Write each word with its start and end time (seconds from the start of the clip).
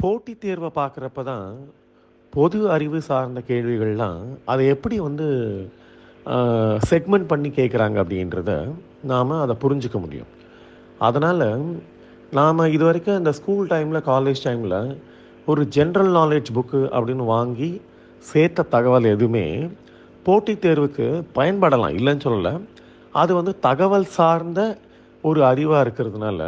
போட்டித் 0.00 0.42
தேர்வை 0.44 0.70
பார்க்குறப்ப 0.78 1.22
தான் 1.30 1.48
பொது 2.32 2.58
அறிவு 2.74 2.98
சார்ந்த 3.08 3.40
கேள்விகள்லாம் 3.50 4.22
அதை 4.52 4.62
எப்படி 4.74 4.96
வந்து 5.08 5.26
செக்மெண்ட் 6.90 7.28
பண்ணி 7.32 7.50
கேட்குறாங்க 7.58 7.96
அப்படின்றத 8.02 8.52
நாம் 9.10 9.32
அதை 9.44 9.54
புரிஞ்சுக்க 9.64 9.98
முடியும். 10.04 10.30
அதனால் 11.08 11.46
நாம் 12.38 12.70
இது 12.76 12.84
வரைக்கும் 12.88 13.20
இந்த 13.20 13.32
ஸ்கூல் 13.38 13.70
டைமில் 13.72 14.06
காலேஜ் 14.10 14.44
டைமில் 14.46 14.78
ஒரு 15.50 15.62
ஜென்ரல் 15.76 16.12
நாலேஜ் 16.18 16.50
புக்கு 16.56 16.80
அப்படின்னு 16.96 17.26
வாங்கி 17.34 17.70
சேர்த்த 18.30 18.68
தகவல் 18.74 19.12
எதுவுமே 19.14 19.46
போட்டித் 20.26 20.62
தேர்வுக்கு 20.64 21.06
பயன்படலாம் 21.38 21.96
இல்லைன்னு 21.98 22.26
சொல்லலை. 22.26 22.54
அது 23.22 23.32
வந்து 23.38 23.52
தகவல் 23.68 24.08
சார்ந்த 24.18 24.60
ஒரு 25.28 25.40
அறிவாக 25.50 25.84
இருக்கிறதுனால 25.84 26.40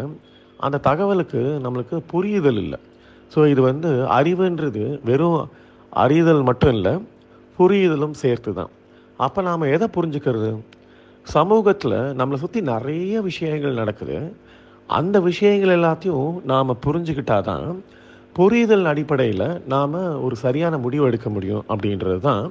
அந்த 0.67 0.83
தகவலுக்கு 0.89 1.41
நம்மளுக்கு 1.65 1.96
புரியுதல் 2.12 2.61
இல்லை. 2.65 2.79
ஸோ 3.33 3.41
இது 3.53 3.61
வந்து 3.71 3.91
அறிவுன்றது 4.19 4.82
வெறும் 5.09 5.41
அறிதல் 6.03 6.43
மட்டும் 6.49 6.75
இல்லை 6.77 6.95
புரியுதலும் 7.59 8.17
சேர்த்து 8.23 8.50
தான் 8.59 8.73
அப்போ 9.19 9.41
நாம் 9.49 9.73
எதை 9.75 9.86
புரிஞ்சுக்கிறது? 9.96 10.50
சமூகத்தில் 11.27 11.96
நம்மளை 12.19 12.36
சுற்றி 12.43 12.61
நிறைய 12.72 13.14
விஷயங்கள் 13.29 13.81
நடக்குது. 13.81 14.19
அந்த 14.89 15.17
விஷயங்கள் 15.29 15.72
எல்லாத்தையும் 15.77 16.29
நாம் 16.53 16.81
புரிஞ்சுக்கிட்டாதான் 16.85 17.67
புரிதல் 18.36 18.89
அடிப்படையில் 18.93 19.47
நாம் 19.75 19.97
ஒரு 20.27 20.36
சரியான 20.45 20.75
முடிவு 20.85 21.05
எடுக்க 21.08 21.29
முடியும் 21.36 21.64
அப்படின்றது 21.72 22.19
தான் 22.29 22.45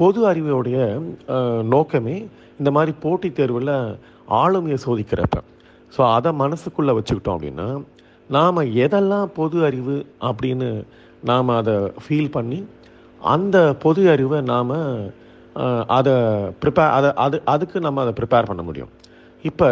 பொது 0.00 0.20
அறிவோடைய 0.30 0.78
நோக்கமே. 1.74 2.16
இந்த 2.60 2.70
மாதிரி 2.76 2.92
போட்டித் 3.04 3.36
தேர்வில் 3.38 3.76
ஆளுமையை 4.42 4.78
சோதிக்கிறப்ப. 4.86 5.36
ஸோ 5.92 6.00
அதை 6.16 6.30
மனசுக்குள்ளே 6.42 6.94
வச்சுக்கிட்டோம் 6.98 7.36
அப்படின்னா 7.36 7.68
நாம் 8.36 8.60
எதெல்லாம் 8.84 9.28
பொது 9.38 9.58
அறிவு 9.68 9.96
அப்படின்னு 10.28 10.68
நாம் 11.30 11.48
அதை 11.60 11.74
ஃபீல் 12.02 12.34
பண்ணி 12.36 12.58
அந்த 13.34 13.56
பொது 13.84 14.02
அறிவை 14.14 14.38
நாம் 14.52 14.74
அதை 15.98 16.14
ப்ரிப்பேர் 16.62 16.92
அதை 16.96 17.10
அது 17.24 17.36
அதுக்கு 17.52 17.78
நம்ம 17.86 18.02
அதை 18.04 18.12
ப்ரிப்பேர் 18.18 18.48
பண்ண 18.50 18.62
முடியும். 18.68 18.92
இப்போ 19.48 19.68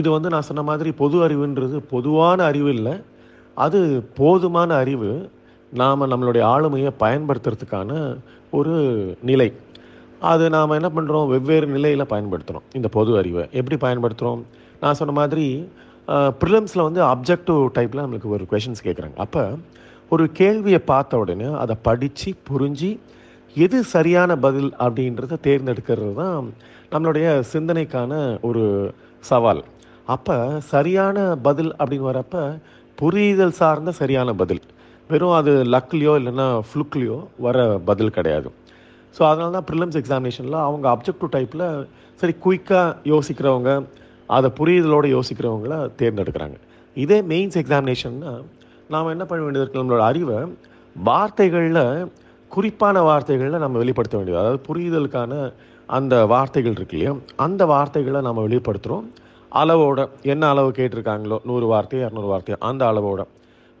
இது 0.00 0.08
வந்து 0.14 0.32
நான் 0.34 0.46
சொன்ன 0.48 0.62
மாதிரி 0.70 0.90
பொது 1.02 1.16
அறிவுன்றது 1.26 1.76
பொதுவான 1.94 2.38
அறிவு 2.50 2.70
இல்லை. 2.76 2.94
அது 3.64 3.78
போதுமான 4.20 4.70
அறிவு 4.82 5.10
நாம் 5.80 6.10
நம்மளுடைய 6.12 6.42
ஆளுமையை 6.54 6.90
பயன்படுத்துறதுக்கான 7.04 7.90
ஒரு 8.58 8.74
நிலை. 9.30 9.48
அது 10.30 10.44
நாம் 10.54 10.76
என்ன 10.78 10.88
பண்ணுறோம் 10.96 11.28
வெவ்வேறு 11.34 11.66
நிலையில் 11.76 12.10
பயன்படுத்துகிறோம் 12.14 12.66
இந்த 12.78 12.88
பொது 12.96 13.12
அறிவை 13.20 13.44
எப்படி 13.58 13.76
பயன்படுத்துகிறோம் 13.86 14.42
நான் 14.82 14.98
சொன்ன 15.00 15.14
மாதிரி 15.20 15.46
ப்ரிலிம்ஸில் 16.40 16.86
வந்து 16.86 17.00
அப்ஜெக்டிவ் 17.12 17.60
டைப்பில் 17.76 18.02
நம்மளுக்கு 18.04 18.34
ஒரு 18.36 18.44
கொஷின்ஸ் 18.50 18.84
கேட்குறாங்க 18.86 19.16
அப்போ 19.24 19.42
ஒரு 20.14 20.24
கேள்வியை 20.40 20.80
பார்த்த 20.92 21.20
உடனே 21.22 21.48
அதை 21.62 21.74
படித்து 21.88 22.30
புரிஞ்சு 22.48 22.90
எது 23.56 23.78
சரியான 23.94 24.30
பதில் 24.46 24.70
அப்படின்றத 24.84 25.38
தேர்ந்தெடுக்கிறது 25.46 26.12
தான் 26.22 26.48
நம்மளுடைய 26.92 27.26
சிந்தனைக்கான 27.52 28.12
ஒரு 28.48 28.64
சவால். 29.30 29.62
அப்போ 30.14 30.36
சரியான 30.72 31.16
பதில் 31.46 31.72
அப்படின்னு 31.80 32.08
வரப்ப 32.10 32.36
புரிதல் 32.98 33.56
சார்ந்த 33.60 33.90
சரியான 34.00 34.32
பதில். 34.42 34.62
வெறும் 35.10 35.36
அது 35.40 35.52
லக்லேயோ 35.74 36.12
இல்லைன்னா 36.20 36.48
ஃப்ளுக்லேயோ 36.68 37.18
வர 37.46 37.56
பதில் 37.88 38.16
கிடையாது. 38.18 38.48
ஸோ 39.16 39.22
அதனால 39.30 39.50
தான் 39.56 39.66
ப்ரிலிம்ஸ் 39.70 39.98
எக்ஸாமினேஷனில் 40.00 40.58
அவங்க 40.66 40.86
அப்ஜெக்டிவ் 40.94 41.34
டைப்பில் 41.36 41.66
சரி 42.20 42.34
குயிக்காக 42.44 42.96
யோசிக்கிறவங்க 43.12 43.70
அதை 44.36 44.48
புரியுதலோடு 44.60 45.08
யோசிக்கிறவங்கள 45.16 45.74
தேர்ந்தெடுக்கிறாங்க. 45.98 46.56
இதே 46.94 47.18
மெயின்ஸ் 47.22 47.58
எக்ஸாமினேஷன்னா 47.60 48.32
நாம் 48.88 49.12
என்ன 49.14 49.24
பண்ண 49.24 49.44
வேண்டியது 49.44 49.64
இருக்கு? 49.64 49.80
நம்மளோட 49.80 50.04
அறிவை 50.10 50.38
வார்த்தைகளில் 50.96 52.12
குறிப்பான 52.48 53.02
வார்த்தைகளில் 53.02 53.64
நம்ம 53.64 53.78
வெளிப்படுத்த 53.78 54.16
வேண்டியது. 54.16 54.42
அதாவது 54.42 54.62
புரிதலுக்கான 54.68 55.52
அந்த 55.86 56.14
வார்த்தைகள் 56.26 56.72
இருக்கு 56.72 56.96
இல்லையா? 56.96 57.18
அந்த 57.36 57.62
வார்த்தைகளை 57.66 58.20
நம்ம 58.20 58.46
வெளிப்படுத்துகிறோம் 58.48 59.06
அளவோட 59.52 60.08
என்ன 60.22 60.48
அளவு 60.48 60.70
கேட்டிருக்காங்களோ? 60.70 61.36
நூறு 61.44 61.66
வார்த்தையோ 61.74 62.02
இரநூறு 62.06 62.30
வார்த்தையோ 62.32 62.58
அந்த 62.58 62.84
அளவோட. 62.84 63.22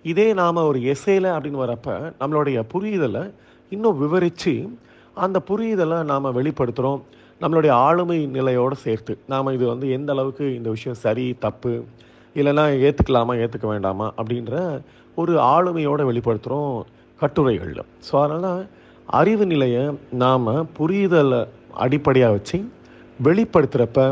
இதே 0.02 0.32
நாம் 0.32 0.56
ஒரு 0.56 0.78
எஸ்ஸேல 0.92 1.26
அப்படின்னு 1.36 1.62
வரப்போ 1.64 1.94
நம்மளுடைய 2.20 2.60
புரியுதலை 2.74 3.24
இன்னும் 3.70 3.98
விவரித்து 3.98 4.54
அந்த 5.14 5.38
புரியுதலை 5.48 5.98
நாம் 6.04 6.36
வெளிப்படுத்துகிறோம் 6.36 7.00
நம்மளுடைய 7.42 7.72
ஆளுமை 7.86 8.18
நிலையோடு 8.36 8.76
சேர்த்து 8.86 9.12
நாம் 9.32 9.54
இது 9.56 9.64
வந்து 9.72 9.86
எந்த 9.96 10.10
அளவுக்கு 10.14 10.46
இந்த 10.58 10.68
விஷயம் 10.76 10.98
சரி 11.04 11.26
தப்பு 11.44 11.72
இல்லைன்னா 12.36 12.64
ஏற்றுக்கலாமா 12.86 13.34
ஏற்றுக்க 13.42 13.66
வேண்டாமா 13.74 14.06
அப்படின்ற 14.18 14.54
ஒரு 15.20 15.32
ஆளுமையோடு 15.54 16.02
வெளிப்படுத்துகிறோம் 16.10 16.74
கட்டுரைகளில். 17.20 17.86
ஸோ 18.06 18.14
அதனால் 18.24 18.60
அறிவு 19.20 19.44
நிலையை 19.52 19.84
நாம் 20.24 20.50
புரிதலை 20.78 21.40
அடிப்படையாக 21.84 22.34
வச்சு 22.36 22.58
வெளிப்படுத்துகிறப்ப 23.18 24.04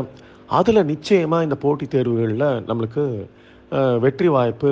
அதில் 0.57 0.89
நிச்சயமாக 0.91 1.45
இந்த 1.47 1.55
போட்டித் 1.63 1.93
தேர்வுகளில் 1.95 2.47
நம்மளுக்கு 2.69 3.03
வெற்றி 4.05 4.29
வாய்ப்பு 4.35 4.71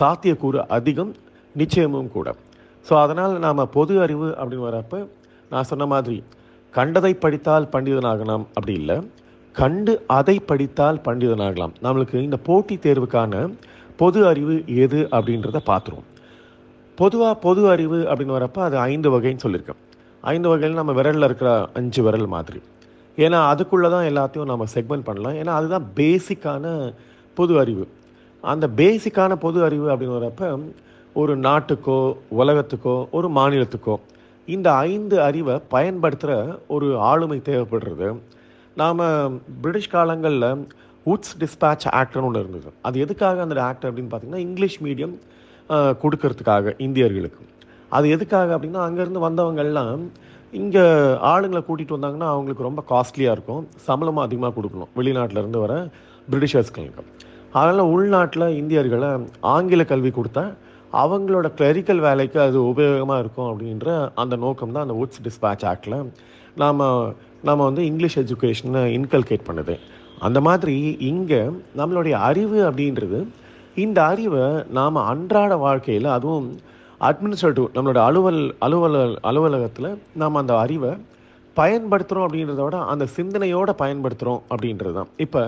சாத்தியக்கூறு 0.00 0.60
அதிகம் 0.76 1.12
நிச்சயமும் 1.54 2.12
கூட. 2.16 2.28
ஸோ 2.86 2.92
அதனால் 3.02 3.34
நாம் 3.46 3.70
பொது 3.76 3.94
அறிவு 4.04 4.28
அப்படின்னு 4.38 4.68
வரப்போ 4.68 5.00
நான் 5.52 5.68
சொன்ன 5.72 5.86
மாதிரி 5.92 6.18
கண்டதை 6.76 7.12
படித்தால் 7.14 7.70
பண்டிதனாகலாம். 7.72 8.44
அப்படி 8.56 8.74
இல்லை. 8.80 8.96
கண்டு 9.54 9.92
அதை 10.18 10.36
படித்தால் 10.50 11.00
பண்டிதனாகலாம். 11.04 11.72
நம்மளுக்கு 11.82 12.16
இந்த 12.26 12.38
போட்டித் 12.48 12.84
தேர்வுக்கான 12.86 13.42
பொது 14.00 14.20
அறிவு 14.26 14.54
எது 14.84 15.00
அப்படின்றத 15.16 15.58
பார்த்துருவோம் 15.70 16.08
பொதுவாக 16.98 17.34
பொது 17.44 17.62
அறிவு 17.72 17.98
அப்படின்னு 18.10 18.36
வரப்போ 18.38 18.60
அது 18.68 18.76
ஐந்து 18.90 19.08
வகைன்னு 19.14 19.44
சொல்லியிருக்கேன் 19.44 19.80
ஐந்து 20.32 20.48
வகையில் 20.48 20.78
நம்ம 20.78 20.92
விரலில் 20.92 21.26
இருக்கிற 21.28 21.50
அஞ்சு 21.74 22.00
விரல் 22.02 22.26
மாதிரி. 22.34 22.60
ஏன்னா 23.16 23.38
அதுக்குள்ளே 23.52 23.88
தான் 23.94 24.08
எல்லாத்தையும் 24.10 24.50
நம்ம 24.50 24.64
செக்மெண்ட் 24.74 25.06
பண்ணலாம். 25.08 25.36
ஏன்னா 25.40 25.52
அதுதான் 25.58 25.86
பேசிக்கான 25.96 26.72
பொது 27.38 27.54
அறிவு. 27.62 27.84
அந்த 28.44 28.66
பேசிக்கான 28.80 29.32
பொது 29.44 29.58
அறிவு 29.64 29.86
அப்படின்னு 29.90 30.18
வரப்போ 30.18 30.48
ஒரு 31.20 31.34
நாட்டுக்கோ 31.38 31.98
உலகத்துக்கோ 32.40 32.96
ஒரு 33.10 33.28
மாநிலத்துக்கோ 33.38 33.96
இந்த 34.54 34.68
ஐந்து 34.88 35.16
அறிவை 35.26 35.54
பயன்படுத்துகிற 35.74 36.32
ஒரு 36.74 36.88
ஆளுமை 37.10 37.38
தேவைப்படுறது. 37.48 38.08
நாம் 38.80 39.00
பிரிட்டிஷ் 39.62 39.92
காலங்களில் 39.94 40.48
உட்ஸ் 41.12 41.34
டிஸ்பேட்ச் 41.40 41.86
ஆக்டர்னு 42.00 42.28
ஒன்று 42.28 42.42
இருந்தது. 42.44 42.70
அது 42.86 42.96
எதுக்காக 43.04 43.42
அந்த 43.46 43.62
ஆக்டர் 43.70 43.90
அப்படின்னு 43.90 44.12
பார்த்தீங்கன்னா 44.12 44.44
இங்கிலீஷ் 44.48 44.78
மீடியம் 44.86 45.14
கொடுக்கறதுக்காக 46.02 46.74
இந்தியர்களுக்கு. 46.86 47.42
அது 47.96 48.06
எதுக்காக 48.16 48.50
அப்படின்னா 48.56 48.80
அங்கேருந்து 48.88 49.26
வந்தவங்கெல்லாம் 49.26 50.02
இங்கே 50.60 50.84
ஆளுங்களை 51.32 51.60
கூட்டிகிட்டு 51.68 51.96
வந்தாங்கன்னா 51.96 52.28
அவங்களுக்கு 52.32 52.68
ரொம்ப 52.68 52.82
காஸ்ட்லியாக 52.90 53.36
இருக்கும். 53.36 53.62
சம்பளமும் 53.88 54.24
அதிகமாக 54.26 54.54
கொடுக்கணும். 54.58 54.90
வெளிநாட்டிலேருந்து 54.98 55.62
வர 55.64 55.74
பிரிட்டிஷர்ஸ்களுக்கு 56.32 57.04
அதனால் 57.56 57.90
உள்நாட்டில் 57.94 58.46
இந்தியர்களை 58.60 59.10
ஆங்கில 59.54 59.82
கல்வி 59.90 60.10
கொடுத்தா 60.18 60.44
அவங்களோட 61.02 61.46
கிளரிக்கல் 61.58 62.02
வேலைக்கு 62.06 62.38
அது 62.46 62.58
உபயோகமாக 62.72 63.22
இருக்கும் 63.22 63.50
அப்படின்ற 63.50 63.88
அந்த 64.22 64.36
நோக்கம் 64.44 64.74
தான் 64.74 64.84
அந்த 64.86 64.96
உட்ஸ் 65.02 65.22
டிஸ்பேச் 65.26 65.64
ஆக்டில் 65.72 65.98
நாம் 66.62 66.82
நாம் 67.48 67.66
வந்து 67.68 67.84
இங்கிலீஷ் 67.90 68.18
எஜுகேஷனை 68.18 68.82
இன்கல்கேட் 68.98 69.48
பண்ணுது. 69.48 69.74
அந்த 70.26 70.38
மாதிரி 70.40 70.76
இங்கே 71.10 71.40
நம்மளுடைய 71.80 72.14
அறிவு 72.28 72.58
அப்படின்றது 72.68 73.18
இந்த 73.84 73.98
அறிவை 74.12 74.44
நாம் 74.78 75.06
அன்றாட 75.12 75.56
வாழ்க்கையில் 75.56 76.08
அதுவும் 76.16 76.46
அட்மினிஸ்ட்ரேட்டிவ் 77.08 77.66
நம்மளோட 77.76 78.00
அலுவல் 78.08 78.42
அலுவலக 78.66 79.18
அலுவலகத்தில் 79.30 79.88
நாம் 80.22 80.40
அந்த 80.42 80.52
அறிவை 80.64 80.92
பயன்படுத்துகிறோம் 81.56 82.26
அப்படின்றத 82.26 82.60
விட 82.64 82.76
அந்த 82.92 83.04
சிந்தனையோடு 83.16 83.72
பயன்படுத்துகிறோம் 83.82 84.40
அப்படின்றது 84.52 84.92
தான். 84.92 85.10
இப்போ 85.16 85.42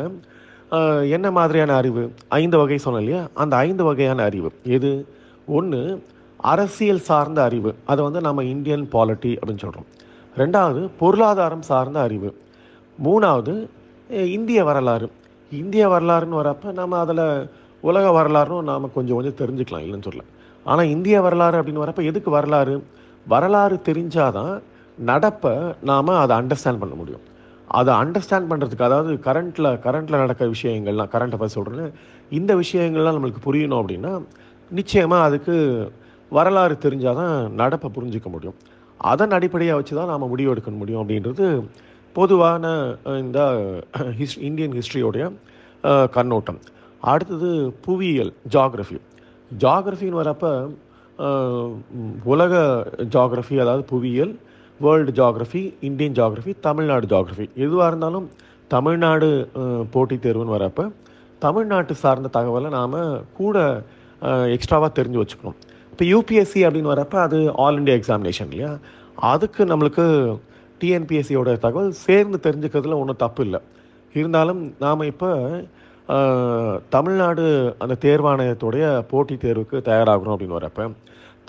என்ன 1.17 1.27
மாதிரியான 1.31 1.75
அறிவு? 1.75 2.03
ஐந்து 2.41 2.57
வகை 2.59 2.79
சொன்னேன் 2.85 3.03
இல்லையா? 3.05 3.23
அந்த 3.43 3.55
ஐந்து 3.67 3.85
வகையான 3.85 4.23
அறிவு. 4.23 4.51
எது? 4.77 4.91
ஒன்று 5.47 6.03
அரசியல் 6.37 6.99
சார்ந்த 6.99 7.43
அறிவு. 7.43 7.75
அதை 7.87 8.05
வந்து 8.05 8.21
நம்ம 8.21 8.45
இந்தியன் 8.45 8.89
பாலிட்டி 8.93 9.31
அப்படின்னு 9.37 9.65
சொல்கிறோம் 9.65 9.89
ரெண்டாவது 10.37 10.91
பொருளாதாரம் 10.99 11.63
சார்ந்த 11.63 12.01
அறிவு. 12.01 12.31
மூணாவது 13.05 13.67
இந்திய 14.11 14.65
வரலாறு. 14.65 15.11
இந்திய 15.53 15.89
வரலாறுன்னு 15.89 16.41
வரப்போ 16.43 16.73
நம்ம 16.73 16.99
அதில் 16.99 17.49
உலக 17.81 18.11
வரலாறும் 18.13 18.65
நாம் 18.65 18.93
கொஞ்சம் 18.93 19.17
கொஞ்சம் 19.17 19.39
தெரிஞ்சுக்கலாம் 19.41 19.85
இல்லைன்னு 19.87 20.07
சொல்லல. 20.09 20.25
ஆனால் 20.65 20.87
இந்திய 20.87 21.21
வரலாறு 21.21 21.63
அப்படின்னு 21.63 21.85
வரப்போ 21.85 22.05
எதுக்கு 22.05 22.31
வரலாறு? 22.31 22.85
வரலாறு 23.27 23.81
தெரிஞ்சாதான் 23.85 24.61
நடப்பை 25.05 25.75
நாம் 25.83 26.07
அதை 26.07 26.37
அண்டர்ஸ்டாண்ட் 26.37 26.79
பண்ண 26.79 26.95
முடியும். 26.95 27.25
அதை 27.69 27.95
அண்டர்ஸ்டாண்ட் 27.95 28.51
பண்ணுறதுக்கு 28.51 28.83
அதாவது 28.83 29.13
கரண்ட்டில் 29.15 29.71
கரண்ட்டில் 29.87 30.23
நடக்கிற 30.23 30.51
விஷயங்கள்லாம் 30.51 31.13
கரண்ட்டை 31.15 31.37
பற்றி 31.37 31.61
சொல்கிறேன்னு 31.61 31.93
இந்த 32.31 32.55
விஷயங்கள்லாம் 32.55 33.17
நம்மளுக்கு 33.17 33.43
புரியணும் 33.45 33.81
அப்படின்னா 33.83 34.13
நிச்சயமாக 34.79 35.27
அதுக்கு 35.29 35.57
வரலாறு 36.37 36.75
தெரிஞ்சால் 36.85 37.19
தான் 37.21 37.37
நடப்பை 37.61 37.89
புரிஞ்சிக்க 37.97 38.29
முடியும். 38.35 38.57
அதன் 39.11 39.35
அடிப்படையாக 39.37 39.79
வச்சு 39.79 39.95
தான் 39.99 40.11
நாம் 40.13 40.33
முடிவு 40.33 40.53
எடுக்க 40.55 40.71
முடியும் 40.81 41.03
அப்படின்றது 41.03 41.47
பொதுவான 42.17 42.65
இந்த 43.25 43.41
ஹிஸ் 44.21 44.39
இந்தியன் 44.49 44.75
ஹிஸ்ட்ரியோடைய 44.79 45.25
கண்ணோட்டம். 46.17 46.61
அடுத்தது 47.11 47.51
புவியியல் 47.87 48.33
ஜாகிரஃபி. 48.55 48.99
ஜாகிரஃபின்னு 49.51 50.21
வரப்போ 50.23 50.53
உலக 52.33 52.55
ஜாகிரஃபி 53.15 53.57
அதாவது 53.65 53.85
புவியியல் 53.93 54.33
world 54.81 55.13
geography 55.21 55.63
Indian 55.89 56.17
geography 56.21 56.53
Tamil Nadu 56.67 57.07
geography. 57.13 57.47
எதுவாக 57.65 57.91
இருந்தாலும் 57.91 58.27
தமிழ்நாடு 58.75 59.29
போட்டி 59.53 59.91
போட்டித் 59.95 60.25
தேர்வுன்னு 60.25 60.57
வரப்போ 60.57 60.85
தமிழ்நாட்டு 61.45 61.95
சார்ந்த 62.03 62.29
தகவலை 62.37 62.69
நாம் 62.79 62.99
கூட 63.39 63.57
எக்ஸ்ட்ராவாக 64.55 64.91
தெரிஞ்சு 64.99 65.21
வச்சுக்கணும். 65.23 65.57
இப்போ 65.93 66.05
யூபிஎஸ்சி 66.13 66.61
அப்படின்னு 66.67 66.93
வரப்போ 66.95 67.19
அது 67.27 67.39
ஆல் 67.65 67.79
இண்டியா 67.81 67.97
எக்ஸாமினேஷன் 68.01 68.51
இல்லையா? 68.51 68.73
அதுக்கு 69.33 69.63
நம்மளுக்கு 69.73 70.05
டிஎன்பிஎஸ்சியோட 70.81 71.51
தகவல் 71.65 71.91
சேர்ந்து 72.07 72.39
தெரிஞ்சுக்கிறதுல 72.47 72.99
ஒன்றும் 73.03 73.23
தப்பு 73.25 73.43
இல்லை. 73.47 73.61
இருந்தாலும் 74.15 74.61
நாம் 74.85 75.09
இப்போ 75.13 75.31
தமிழ்நாடு 76.95 77.45
அந்த 77.85 77.95
தேர்வாணையத்துடைய 78.05 78.85
போட்டித் 79.11 79.43
தேர்வுக்கு 79.45 79.77
தயாராகிறோம் 79.89 80.35
அப்படின்னு 80.35 80.59
வரப்போ 80.59 80.85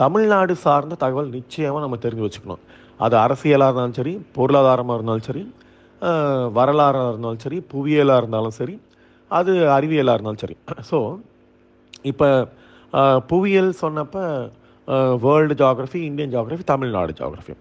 தமிழ்நாடு 0.01 0.53
சார்ந்த 0.63 0.95
தகவல் 1.03 1.29
நிச்சயமாக 1.37 1.83
நம்ம 1.83 1.97
தெரிஞ்சு 2.05 2.25
வச்சுக்கணும். 2.25 2.63
அது 3.05 3.15
அரசியலாக 3.25 3.69
இருந்தாலும் 3.69 3.97
சரி 3.99 4.13
பொருளாதாரமாக 4.37 4.97
இருந்தாலும் 4.97 5.27
சரி 5.29 5.43
வரலாறாக 6.57 7.11
இருந்தாலும் 7.11 7.43
சரி 7.45 7.59
புவியியலாக 7.73 8.21
இருந்தாலும் 8.21 8.55
சரி 8.59 8.75
அது 9.31 9.53
அறிவியலாக 9.77 10.15
இருந்தாலும் 10.17 10.43
சரி. 10.43 10.55
ஸோ 10.89 10.97
இப்போ 12.13 12.29
புவியியல் 13.31 13.71
சொன்னப்போ 13.81 14.23
world 15.25 15.55
geography 15.61 15.99
Indian 16.09 16.33
geography 16.35 16.65
Tamil Nadu 16.73 17.13
geography 17.21 17.53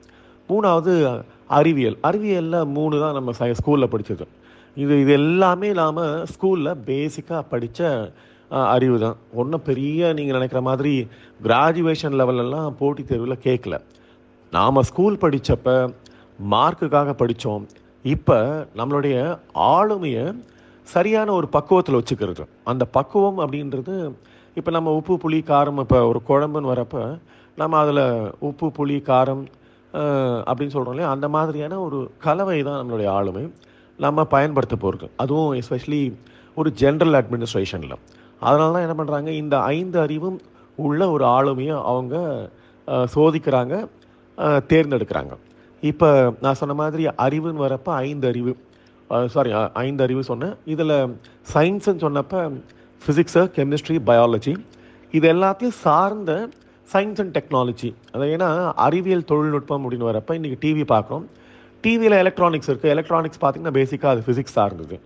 மூணாவது 0.49 0.93
அறிவியல். 1.59 1.97
அறிவியலில் 2.09 2.71
மூணு 2.77 2.97
தான் 3.03 3.17
நம்ம 3.19 3.33
சை 3.39 3.51
ஸ்கூலில் 3.61 3.93
படித்தது 3.95 4.27
இது 4.77 4.95
இது 5.03 5.13
எல்லாமே 5.21 5.69
நாம் 5.83 6.01
ஸ்கூலில் 6.33 6.81
பேசிக்காக 6.89 7.43
படித்த 7.53 7.89
அறிவு 8.75 8.97
தான். 9.05 9.17
ஒன்றும் 9.41 9.65
பெரிய 9.69 10.13
நீங்கள் 10.19 10.37
நினைக்கிற 10.39 10.61
மாதிரி 10.69 10.93
கிராஜுவேஷன் 11.47 12.17
லெவலெல்லாம் 12.21 12.77
போட்டித் 12.81 13.11
தேர்வில் 13.11 13.45
கேட்கல 13.47 13.77
நாம் 14.53 14.87
ஸ்கூல் 14.91 15.23
படித்தப்ப 15.25 15.75
மார்க்குக்காக 16.53 17.11
படித்தோம் 17.23 17.65
இப்போ 18.05 18.39
நம்மளுடைய 18.79 19.17
ஆளுமையை 19.75 20.25
சரியான 20.87 21.29
ஒரு 21.39 21.47
பக்குவத்தில் 21.57 21.99
வச்சுக்கிறது. 21.99 22.45
அந்த 22.71 22.85
பக்குவம் 22.97 23.39
அப்படின்றது 23.45 23.95
இப்போ 24.59 24.71
நம்ம 24.77 24.93
உப்பு 24.99 25.15
புளி 25.23 25.39
காரம் 25.51 25.79
இப்போ 25.83 25.99
ஒரு 26.11 26.21
குழம்புன்னு 26.29 26.71
வரப்போ 26.73 27.01
நம்ம 27.61 27.79
அதில் 27.83 28.05
உப்பு 28.49 28.67
புளி 28.77 28.95
காரம் 29.09 29.43
அப்படின்னு 30.49 30.75
சொல்கிறோம் 30.75 30.95
இல்லையா? 30.95 31.11
அந்த 31.15 31.27
மாதிரியான 31.35 31.79
ஒரு 31.87 31.99
கலவை 32.25 32.57
தான் 32.69 32.79
நம்மளுடைய 32.81 33.09
ஆளுமை. 33.19 33.43
நம்ம 34.05 34.25
பயன்படுத்த 34.35 34.75
போகிறது 34.85 35.07
அதுவும் 35.23 35.53
எஸ்பெஷலி 35.61 36.01
ஒரு 36.61 36.71
ஜென்ரல் 36.83 37.17
அட்மினிஸ்ட்ரேஷனில் 37.21 37.97
அதனால 38.47 38.69
தான் 38.75 38.87
என்ன 38.87 38.97
பண்ணுறாங்க 39.01 39.31
இந்த 39.43 39.57
ஐந்து 39.77 39.99
அறிவும் 40.05 40.39
உள்ள 40.87 41.03
ஒரு 41.17 41.27
ஆளுமையை 41.37 41.77
அவங்க 41.91 42.17
சோதிக்கிறாங்க 43.17 43.75
தேர்ந்தெடுக்கிறாங்க. 44.73 45.33
இப்போ 45.83 46.09
நான் 46.45 46.59
சொன்ன 46.61 46.77
மாதிரி 46.83 47.05
அறிவுன்னு 47.27 47.65
வரப்போ 47.67 47.93
ஐந்து 48.09 48.29
அறிவு 48.31 48.55
சாரி 49.35 49.51
ஐந்து 49.85 50.05
அறிவு 50.07 50.23
சொன்னேன். 50.31 50.55
இதில் 50.75 50.97
சயின்ஸுன்னு 51.55 52.05
சொன்னப்போ 52.07 52.41
ஃபிசிக்ஸு 53.07 53.43
கெமிஸ்ட்ரி 53.57 53.99
பயாலஜி 54.07 54.53
இது 55.15 55.27
எல்லாத்தையும் 55.35 55.77
சார்ந்த 55.83 56.33
சயின்ஸ் 56.89 57.21
அண்ட் 57.21 57.35
டெக்னாலஜி 57.39 57.91
அது 58.13 58.25
ஏன்னா 58.27 58.49
அறிவியல் 58.87 59.25
தொழில்நுட்பம் 59.25 59.85
அப்படின்னு 59.85 60.09
வரப்போ 60.11 60.35
இன்றைக்கி 60.35 60.59
டிவி 60.65 60.85
பார்க்குறோம். 60.93 61.25
டிவியில் 61.85 62.17
எலக்ட்ரானிக்ஸ் 62.23 62.71
இருக்குது 62.71 62.93
எலக்ட்ரானிக்ஸ் 62.95 63.41
பார்த்திங்கன்னா 63.43 63.77
பேசிக்காக 63.79 64.13
அது 64.15 64.25
ஃபிசிக்ஸ் 64.27 64.53
சார்ந்தது. 64.53 64.97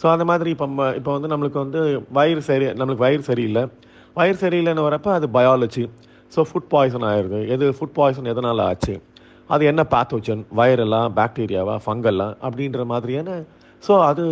ஸோ 0.00 0.06
அந்த 0.08 0.24
மாதிரி 0.24 0.50
இப்போ 0.50 0.66
ம- 0.68 0.94
இப்போ 0.96 1.12
வந்து 1.12 1.28
நம்மளுக்கு 1.28 1.58
வந்து 1.58 1.80
வயிறு 2.10 2.42
சரி 2.42 2.66
நம்மளுக்கு 2.72 3.04
வயிறு 3.06 3.22
சரியில்லை. 3.22 3.62
வயிறு 4.16 4.38
சரியில்லைன்னு 4.40 4.86
வரப்போ 4.88 5.10
அது 5.12 5.26
பயாலஜி 5.28 5.84
ஸோ 6.32 6.42
ஃபுட் 6.50 6.70
பாய்சன் 6.70 7.06
ஆயிடுது 7.10 7.48
எது 7.48 7.64
ஃபுட் 7.78 7.96
பாய்சன் 7.98 8.24
எதனால் 8.24 8.58
ஆச்சு? 8.60 8.94
அது 9.50 9.64
என்ன 9.64 9.82
பேத்தோஜன் 9.90 10.42
வைரலா 10.56 11.02
பாக்டீரியாவா 11.16 11.76
ஃபங்கல்லா 11.86 12.28
அப்படின்ற 12.42 12.84
மாதிரியான 12.84 13.28
ஸோ 13.82 13.94
அது 14.02 14.24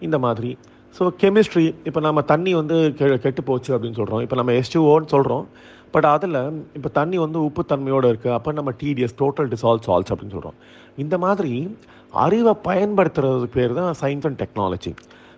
இந்த 0.00 0.18
மாதிரி. 0.18 0.50
ஸோ 0.96 1.12
கெமிஸ்ட்ரி 1.20 1.74
இப்போ 1.84 2.00
நம்ம 2.00 2.20
தண்ணி 2.22 2.54
வந்து 2.54 2.76
கெ 2.92 3.16
கெட்டு 3.16 3.42
போச்சு 3.42 3.74
அப்படின்னு 3.74 3.96
சொல்கிறோம் 3.96 4.20
இப்போ 4.20 4.36
நம்ம 4.36 4.52
எஸ்டிஓன்னு 4.52 5.06
சொல்கிறோம் 5.06 5.44
பட் 5.90 6.04
அதில் 6.04 6.38
இப்போ 6.74 6.88
தண்ணி 6.88 7.18
வந்து 7.18 7.38
உப்புத்தன்மையோடு 7.48 8.06
இருக்குது 8.08 8.30
அப்போ 8.30 8.52
நம்ம 8.52 8.70
டிடிஎஸ் 8.80 9.16
டோட்டல் 9.18 9.48
டிசால்வ் 9.48 9.84
சால்ஸ் 9.84 10.12
அப்படின்னு 10.12 10.30
சொல்கிறோம் 10.30 10.56
இந்த 10.96 11.18
மாதிரி 11.18 11.52
அறிவை 12.12 12.54
பயன்படுத்துறதுக்கு 12.64 13.54
பேர் 13.54 13.74
தான் 13.74 13.94
சயின்ஸ் 14.00 14.26
அண்ட் 14.26 14.40
டெக்னாலஜி 14.42 14.92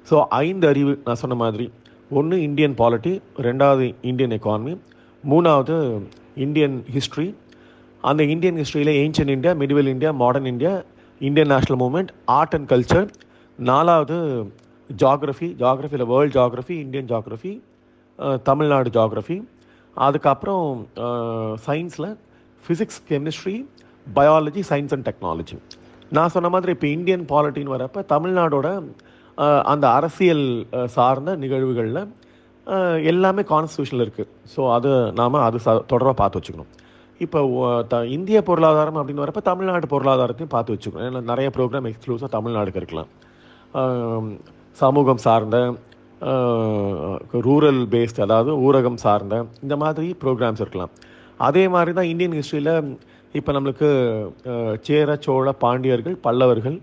ஸோ 0.07 0.27
ஐந்து 0.39 0.67
அறிவு 0.69 0.99
நான் 1.05 1.15
சொன்ன 1.15 1.35
மாதிரி. 1.35 1.67
ஒன்று 2.11 2.43
இந்தியன் 2.43 2.75
பாலிட்டி 2.75 3.13
ரெண்டாவது 3.39 3.95
இந்தியன் 4.03 4.31
எக்கானமி 4.31 4.75
மூணாவது 5.25 5.77
இந்தியன் 6.37 6.83
ஹிஸ்ட்ரி 6.93 7.27
அந்த 8.05 8.23
இந்தியன் 8.25 8.57
ஹிஸ்ட்ரியில் 8.57 8.93
ancient 8.95 9.29
India 9.29 9.55
medieval 9.55 9.87
India 9.87 10.13
modern 10.13 10.47
India 10.47 10.73
Indian 11.21 11.49
national 11.49 11.81
movement 11.81 12.11
art 12.31 12.55
and 12.55 12.69
culture 12.71 13.09
நாலாவது 13.59 14.19
geography 15.03 15.49
ஜாகிரஃபியில் 15.63 16.07
world 16.13 16.35
geography 16.35 16.77
Indian 16.85 17.11
geography 17.13 17.53
Tamil Nadu 18.43 18.91
geography 18.91 19.39
அதுக்கப்புறம் 19.97 20.87
சயின்ஸில் 21.67 22.11
physics 22.65 23.01
chemistry 23.11 23.57
biology 24.07 24.63
science 24.71 24.95
and 24.95 25.07
technology 25.09 25.59
நான் 26.17 26.33
சொன்ன 26.35 26.49
மாதிரி 26.49 26.73
இப்போ 26.77 26.89
இந்தியன் 26.97 27.25
பாலிட்டின்னு 27.33 27.75
வரப்போ 27.77 28.01
தமிழ்நாடோட 28.15 28.69
uh, 29.39 29.61
அந்த 29.73 29.85
அரசியல் 29.99 30.47
uh, 30.73 30.87
சார்ந்த 30.97 31.37
நிகழ்வுகளில் 31.37 32.03
uh, 32.67 32.97
எல்லாமே 33.11 33.43
கான்ஸ்டியூஷனில் 33.53 34.05
இருக்குது 34.07 34.31
ஸோ 34.55 34.61
அது 34.77 34.91
நாம் 35.21 35.45
அது 35.49 35.59
ச 35.67 35.75
தொடர்பாக 35.93 36.17
பார்த்து 36.23 36.39
வச்சுக்கணும். 36.39 36.71
இப்போ 37.21 37.41
த 37.93 37.97
இந்திய 38.17 38.39
பொருளாதாரம் 38.49 38.99
அப்படின்னு 39.01 39.25
வரப்போ 39.25 39.43
தமிழ்நாடு 39.51 39.87
பொருளாதாரத்தையும் 39.95 40.55
பார்த்து 40.57 40.75
வச்சுக்கணும். 40.75 41.07
ஏன்னா 41.09 41.23
நிறைய 41.33 41.51
ப்ரோக்ராம் 41.57 41.89
எக்ஸ்க்ளூஸாக 41.91 42.31
தமிழ்நாடுக்கு 42.37 42.83
இருக்கலாம். 42.83 43.11
சமூகம் 44.81 45.23
சார்ந்த 45.27 45.57
ரூரல் 47.47 47.81
பேஸ்ட் 47.93 48.21
அதாவது 48.25 48.51
ஊரகம் 48.67 49.01
சார்ந்த 49.05 49.35
இந்த 49.65 49.75
மாதிரி 49.83 50.09
ப்ரோக்ராம்ஸ் 50.23 50.63
இருக்கலாம். 50.65 50.93
அதே 51.47 51.65
மாதிரி 51.75 51.93
தான் 51.99 52.11
இந்தியன் 52.13 52.37
ஹிஸ்ட்ரியில் 52.39 52.73
இப்போ 53.39 53.51
நம்மளுக்கு 53.57 53.89
சேர 54.87 55.17
சோழ 55.27 55.53
பாண்டியர்கள் 55.65 56.17
பல்லவர்கள் 56.27 56.79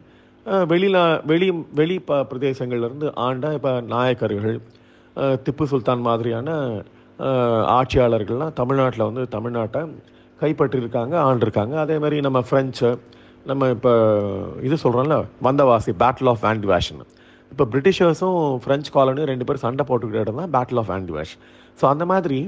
வெளிநா 0.72 1.04
வெளி 1.32 1.48
வெளி 1.80 1.96
ப 2.10 2.20
பிரதேசங்கள்லேருந்து 2.32 3.08
ஆண்ட 3.28 3.54
இப்போ 3.58 3.72
நாயக்கர்கள் 3.94 4.58
திப்பு 5.46 5.66
சுல்தான் 5.72 6.06
மாதிரியான 6.08 6.50
ஆட்சியாளர்கள்லாம் 7.78 8.56
தமிழ்நாட்டில் 8.62 9.08
வந்து 9.10 9.24
தமிழ்நாட்டை 9.36 9.82
கைப்பற்றியிருக்காங்க 10.40 11.16
ஆண்டிருக்காங்க. 11.28 11.76
அதே 11.84 11.98
மாதிரி 12.04 12.18
நம்ம 12.28 12.40
ஃப்ரெஞ்சு 12.48 12.90
நம்ம 13.50 13.70
இப்போ 13.76 13.94
இது 14.68 14.76
சொல்கிறோம்ல 14.84 15.18
வந்தவாசி 15.48 15.92
பேட்டில் 16.02 16.32
ஆஃப் 16.34 16.46
ஆண்டிவேஷன் 16.52 17.04
இப்போ 17.52 17.66
பிரிட்டிஷர்ஸும் 17.74 18.40
ஃப்ரெஞ்ச் 18.64 18.94
காலனியும் 18.96 19.30
ரெண்டு 19.32 19.46
பேரும் 19.48 19.66
சண்டை 19.66 19.84
போட்டுக்கிட்ட 19.90 20.24
இடம் 20.26 20.40
தான் 20.42 20.54
பேட்டில் 20.56 20.82
ஆஃப் 20.84 20.94
ஆண்டிவேஷ் 20.98 21.34
ஸோ 21.80 21.86
அந்த 21.94 22.06
மாதிரி 22.12 22.40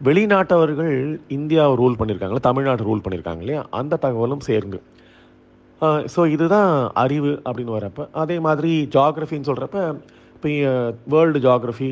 வெளிநாட்டவர்கள் 0.00 0.94
இந்தியாவை 1.36 1.74
ரூல் 1.80 1.96
பண்ணியிருக்காங்களே 1.98 2.42
தமிழ்நாடு 2.46 2.82
ரூல் 2.88 3.02
பண்ணியிருக்காங்க 3.04 3.42
இல்லையா? 3.44 3.60
அந்த 3.80 3.98
தகவலும் 4.04 4.44
சேர்ந்து. 4.48 4.78
ஸோ 6.14 6.20
இதுதான் 6.34 6.72
அறிவு 7.02 7.32
அப்படின்னு 7.46 7.76
வரப்போ 7.76 8.04
அதே 8.22 8.36
மாதிரி 8.46 8.72
ஜாகிரஃபின்னு 8.96 9.48
சொல்கிறப்ப 9.50 9.78
இப்போ 10.36 10.50
வேர்ல்டு 11.12 11.40
ஜாகிரஃபி 11.46 11.90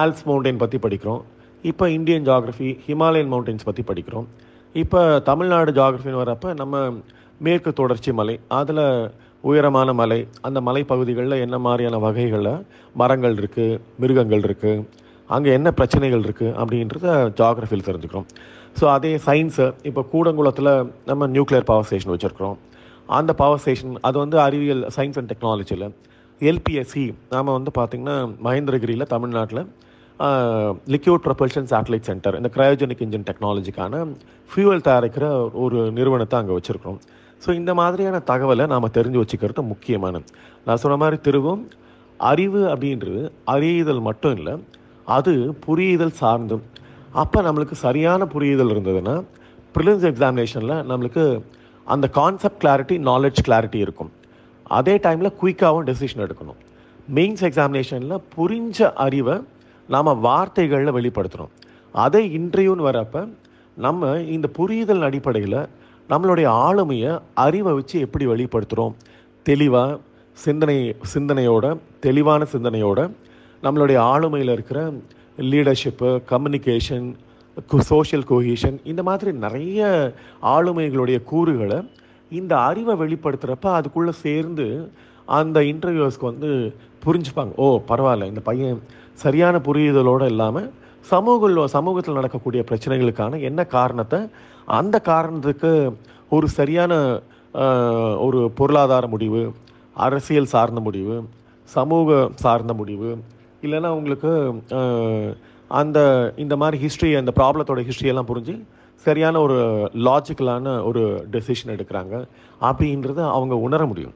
ஆல்ஸ் 0.00 0.24
மவுண்டைன் 0.28 0.62
பற்றி 0.62 0.78
படிக்கிறோம். 0.86 1.22
இப்போ 1.70 1.84
இந்தியன் 1.98 2.26
ஜாகிரஃபி 2.30 2.68
ஹிமாலயன் 2.86 3.30
மவுண்டன்ஸ் 3.34 3.68
பற்றி 3.68 3.84
படிக்கிறோம். 3.90 4.26
இப்போ 4.82 5.00
தமிழ்நாடு 5.30 5.70
ஜாகிரஃபின்னு 5.78 6.22
வரப்போ 6.24 6.48
நம்ம 6.62 6.84
மேற்கு 7.46 7.70
தொடர்ச்சி 7.80 8.10
மலை 8.18 8.34
அதில் 8.58 8.84
உயரமான 9.48 9.88
மலை 10.00 10.20
அந்த 10.46 10.58
மலைப்பகுதிகளில் 10.68 11.42
என்ன 11.46 11.56
மாதிரியான 11.66 11.98
வகைகளில் 12.06 12.52
மரங்கள் 13.00 13.36
இருக்குது 13.40 13.78
மிருகங்கள் 14.02 14.44
இருக்குது 14.48 14.84
அங்கே 15.30 15.50
என்ன 15.58 15.68
பிரச்சனைகள் 15.78 16.24
இருக்குது 16.26 16.54
அப்படின்றத 16.60 17.06
ஜாகிரஃபியில் 17.40 17.86
தெரிஞ்சுக்கிறோம். 17.88 18.28
ஸோ 18.78 18.84
அதே 18.96 19.12
சயின்ஸு 19.26 19.66
இப்போ 19.88 20.02
கூடங்குளத்தில் 20.12 20.72
நம்ம 21.10 21.26
நியூக்ளியர் 21.36 21.68
பவர் 21.70 21.86
ஸ்டேஷன் 21.88 22.12
வச்சுருக்கிறோம். 22.14 22.56
அந்த 23.18 23.32
பவர் 23.40 23.60
ஸ்டேஷன் 23.62 23.96
அது 24.08 24.16
வந்து 24.24 24.36
அறிவியல் 24.46 24.84
சயின்ஸ் 24.96 25.18
அண்ட் 25.20 25.30
டெக்னாலஜியில் 25.32 25.86
எல்பிஎஸ்சி 26.40 27.04
நாம் 27.34 27.56
வந்து 27.56 27.72
பார்த்திங்கன்னா 27.78 28.16
மகேந்திரகிரியில் 28.46 29.12
தமிழ்நாட்டில் 29.14 29.62
லிக்யூட் 30.94 31.22
ப்ரொபல்ஷன் 31.26 31.68
சேட்டலைட் 31.72 32.08
சென்டர் 32.08 32.36
இந்த 32.40 32.48
கிரையோஜெனிக் 32.54 33.02
இன்ஜின் 33.06 33.26
டெக்னாலஜிக்கான 33.30 34.02
ஃபியூவல் 34.50 34.84
தயாரிக்கிற 34.88 35.26
ஒரு 35.64 35.78
நிறுவனத்தை 35.98 36.36
அங்கே 36.40 36.54
வச்சுருக்கிறோம். 36.58 37.00
ஸோ 37.44 37.50
இந்த 37.60 37.72
மாதிரியான 37.80 38.20
தகவலை 38.30 38.64
நாம் 38.72 38.94
தெரிஞ்சு 38.98 39.20
வச்சுக்கிறது 39.22 39.62
முக்கியமானது. 39.72 40.26
நான் 40.66 40.80
சொன்ன 40.84 40.96
மாதிரி 41.02 41.16
திருவும் 41.26 41.62
அறிவு 42.30 42.60
அப்படின்றது 42.72 43.22
அறியுதல் 43.54 44.02
மட்டும் 44.08 44.34
இல்லை 44.38 44.54
அது 45.16 45.32
புரியுதல் 45.66 46.14
சார்ந்தும். 46.20 46.64
அப்போ 47.22 47.38
நம்மளுக்கு 47.46 47.76
சரியான 47.86 48.26
புரியுதல் 48.34 48.72
இருந்ததுன்னா 48.74 49.16
ப்ரிலிம்ஸ் 49.74 50.06
எக்ஸாமினேஷனில் 50.10 50.76
நம்மளுக்கு 50.90 51.24
அந்த 51.86 52.06
கான்செப்ட் 52.18 52.60
கிளாரிட்டி 52.62 52.96
நாலேஜ் 53.10 53.40
கிளாரிட்டி 53.48 53.78
இருக்கும். 53.86 54.10
அதே 54.78 54.94
டைமில் 55.04 55.36
குயிக்காகவும் 55.40 55.86
டெசிஷன் 55.90 56.24
எடுக்கணும். 56.26 56.60
மெயின்ஸ் 57.16 57.44
எக்ஸாமினேஷனில் 57.48 58.22
புரிஞ்ச 58.36 58.88
அறிவை 59.04 59.36
நாம் 59.94 60.20
வார்த்தைகளில் 60.28 60.96
வெளிப்படுத்துகிறோம் 60.98 61.52
அதே 62.04 62.22
இன்டர்வியூன்னு 62.38 62.86
வரப்போ 62.90 63.20
நம்ம 63.84 64.10
இந்த 64.36 64.46
புரியுதல் 64.58 65.06
அடிப்படையில் 65.08 65.58
நம்மளுடைய 66.08 66.48
ஆளுமையை 66.66 67.20
அறிவை 67.34 67.72
வச்சு 67.72 68.00
எப்படி 68.00 68.26
வெளிப்படுத்துகிறோம் 68.26 68.94
தெளிவாக 69.42 69.98
சிந்தனை 70.36 70.96
சிந்தனையோட 71.14 71.66
தெளிவான 72.00 72.46
சிந்தனையோட 72.52 73.00
நம்மளுடைய 73.62 73.98
ஆளுமையில் 74.12 74.52
இருக்கிற 74.52 74.92
லீடர்ஷிப்பு 75.38 76.08
கம்யூனிகேஷன் 76.30 77.06
சோஷியல் 77.80 78.24
கோஹீஷன் 78.30 78.76
இந்த 78.84 79.02
மாதிரி 79.02 79.32
நிறைய 79.32 80.12
ஆளுமைகளுடைய 80.42 81.18
கூறுகளை 81.24 81.78
இந்த 82.30 82.56
அறிவை 82.58 82.94
வெளிப்படுத்துகிறப்ப 82.94 83.72
அதுக்குள்ளே 83.72 84.12
சேர்ந்து 84.12 84.66
அந்த 85.24 85.60
இன்டர்வியூஸ்க்கு 85.60 86.30
வந்து 86.30 86.74
புரிஞ்சுப்பாங்க. 87.04 87.54
ஓ 87.56 87.80
பரவாயில்ல 87.88 88.26
இந்த 88.26 88.40
பையன் 88.40 88.82
சரியான 89.12 89.58
புரியுதலோடு 89.58 90.26
இல்லாமல் 90.26 90.72
சமூக 91.10 91.66
சமூகத்தில் 91.76 92.18
நடக்கக்கூடிய 92.18 92.60
பிரச்சனைகளுக்கான 92.70 93.40
என்ன 93.48 93.60
காரணத்தை 93.76 94.20
அந்த 94.78 94.96
காரணத்துக்கு 95.10 95.70
ஒரு 96.36 96.46
சரியான 96.58 96.92
ஒரு 98.26 98.40
பொருளாதார 98.58 99.04
முடிவு 99.14 99.42
அரசியல் 100.06 100.52
சார்ந்த 100.54 100.80
முடிவு 100.86 101.16
சமூக 101.76 102.16
சார்ந்த 102.44 102.72
முடிவு 102.80 103.10
இல்லைன்னா 103.64 103.90
உங்களுக்கு 103.98 104.32
அந்த 105.80 105.98
இந்த 106.44 106.54
மாதிரி 106.62 106.76
ஹிஸ்ட்ரி 106.82 107.10
அந்த 107.20 107.32
ப்ராப்ளத்தோட 107.38 107.80
ஹிஸ்ட்ரியெல்லாம் 107.88 108.30
புரிஞ்சு 108.32 108.54
சரியான 109.06 109.40
ஒரு 109.40 109.56
லாஜிக்கலான 110.06 110.66
ஒரு 110.88 111.02
டெசிஷன் 111.32 111.72
எடுக்கிறாங்க. 111.74 112.14
அப்படின்றத 112.68 113.18
அவங்க 113.36 113.54
உணர 113.66 113.80
முடியும். 113.90 114.14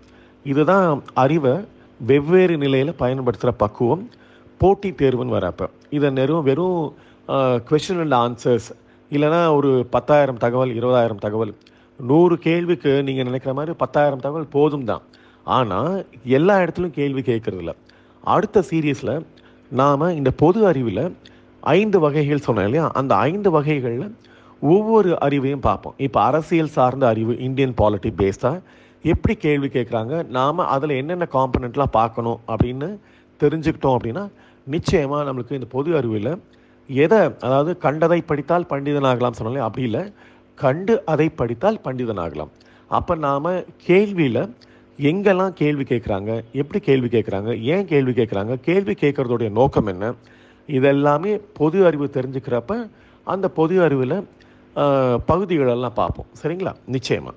இதுதான் 0.51 1.03
அறிவை 1.25 1.55
வெவ்வேறு 2.11 2.55
நிலையில் 2.65 3.01
பயன்படுத்துகிற 3.03 3.53
பக்குவம். 3.63 4.05
போட்டி 4.63 4.91
தேர்வுன்னு 5.01 5.37
வரப்போ 5.39 5.67
இதை 5.97 6.09
நெறும் 6.19 6.47
வெறும் 6.49 6.81
கொஷின் 7.69 8.01
அண்ட் 8.05 8.17
ஆன்சர்ஸ் 8.25 8.69
இல்லைன்னா 9.15 9.41
ஒரு 9.59 9.71
பத்தாயிரம் 9.95 10.41
தகவல் 10.45 10.73
இருபதாயிரம் 10.79 11.23
தகவல். 11.25 11.53
நூறு 12.01 12.35
கேள்விக்கு 12.47 12.91
நீங்கள் 13.07 13.29
நினைக்கிற 13.29 13.53
மாதிரி 13.59 13.73
பத்தாயிரம் 13.83 14.25
தகவல் 14.25 14.53
போதும் 14.57 14.89
தான். 14.91 15.05
ஆனால் 15.47 15.95
எல்லா 16.39 16.55
இடத்துலையும் 16.63 16.99
கேள்வி 17.01 17.23
கேட்குறதில்ல. 17.31 17.73
அடுத்த 18.35 18.63
சீரியஸில் 18.71 19.15
நாம் 19.81 20.15
இந்த 20.19 20.31
பொது 20.43 20.61
அறிவில் 20.71 21.05
ஐந்து 21.63 21.99
வகைகள் 22.05 22.45
சொன்னோம் 22.47 22.67
இல்லையா? 22.69 22.87
அந்த 23.01 23.13
ஐந்து 23.31 23.51
வகைகளில் 23.57 24.07
ஒவ்வொரு 24.63 25.11
அறிவையும் 25.27 25.65
பார்ப்போம். 25.69 25.97
இப்போ 26.07 26.19
அரசியல் 26.29 26.75
சார்ந்த 26.77 27.05
அறிவு 27.13 27.35
இந்தியன் 27.47 27.75
பாலிட்டி 27.81 28.11
பேஸ்டாக 28.21 28.63
எப்படி 29.05 29.35
கேள்வி 29.47 29.69
கேட்குறாங்க? 29.77 30.15
நாம் 30.39 30.69
அதில் 30.75 30.99
என்னென்ன 31.01 31.29
காம்பனண்ட்லாம் 31.37 31.97
பார்க்கணும் 31.99 32.41
அப்படின்னு 32.53 32.89
தெரிஞ்சுக்கிட்டோம் 33.41 33.97
அப்படின்னா 33.99 34.25
நிச்சயமாக 34.75 35.27
நம்மளுக்கு 35.29 35.59
இந்த 35.59 35.69
பொது 35.75 35.91
அறிவில் 35.99 36.33
எதை 36.89 37.19
அதாவது 37.47 37.73
கண்டதை 37.85 38.19
படித்தால் 38.31 38.71
பண்டிதனாகலாம் 38.73 39.37
சொன்னாலே 39.39 39.63
அப்படி 39.67 39.85
இல்லை. 39.89 40.03
கண்டு 40.59 40.95
அதை 41.13 41.27
படித்தால் 41.41 41.85
பண்டிதனாகலாம். 41.87 42.51
அப்போ 42.91 43.15
நாம் 43.27 43.49
கேள்வியில் 43.89 44.43
எங்கெல்லாம் 44.99 45.53
கேள்வி 45.61 45.85
கேட்குறாங்க 45.91 46.31
எப்படி 46.61 46.79
கேள்வி 46.89 47.09
கேட்குறாங்க 47.15 47.51
ஏன் 47.75 47.87
கேள்வி 47.93 48.13
கேட்குறாங்க 48.19 48.55
கேள்வி 48.69 48.95
கேட்குறதுடைய 49.03 49.51
நோக்கம் 49.59 49.91
என்ன 49.93 50.13
இதெல்லாமே 50.69 51.33
பொது 51.61 51.79
அறிவு 51.89 52.07
தெரிஞ்சுக்கிறப்ப 52.17 52.75
அந்த 53.27 53.47
பொது 53.59 53.77
அறிவில் 53.87 54.17
பகுதிகளெல்லாம் 55.31 55.97
பார்ப்போம். 56.01 56.29
சரிங்களா? 56.41 56.73
நிச்சயமாக 56.97 57.37